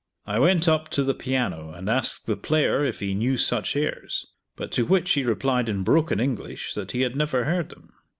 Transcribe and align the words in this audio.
I 0.25 0.39
went 0.39 0.67
up 0.67 0.89
to 0.97 1.03
the 1.03 1.13
piano, 1.13 1.73
and 1.75 1.87
asked 1.87 2.25
the 2.25 2.35
player 2.35 2.83
if 2.83 3.01
he 3.01 3.13
knew 3.13 3.37
such 3.37 3.75
airs; 3.75 4.25
but 4.55 4.71
to 4.71 4.83
which 4.83 5.11
he 5.11 5.23
replied 5.23 5.69
in 5.69 5.83
broken 5.83 6.19
English 6.19 6.73
that 6.73 6.89
he 6.89 7.01
had 7.01 7.15
never 7.15 7.43
heard 7.43 7.69
them. 7.69 7.93